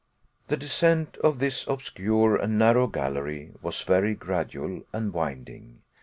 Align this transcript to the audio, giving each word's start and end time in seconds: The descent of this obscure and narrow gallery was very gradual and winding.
The 0.47 0.57
descent 0.57 1.15
of 1.17 1.37
this 1.37 1.67
obscure 1.67 2.35
and 2.35 2.57
narrow 2.57 2.87
gallery 2.87 3.51
was 3.61 3.83
very 3.83 4.15
gradual 4.15 4.81
and 4.91 5.13
winding. 5.13 5.83